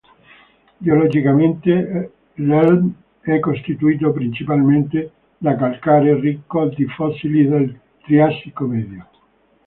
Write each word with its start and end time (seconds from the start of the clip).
Geologicamente 0.81 2.09
l'Elm 2.35 2.91
è 3.19 3.39
costituito 3.39 4.11
principalmente 4.11 5.11
da 5.37 5.55
calcare 5.55 6.19
ricco 6.19 6.65
di 6.69 6.87
fossili 6.87 7.47
del 7.47 7.79
Triassico 8.01 8.65
medio. 8.65 9.07